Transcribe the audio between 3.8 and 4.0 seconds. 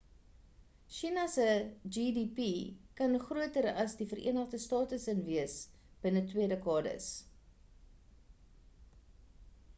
as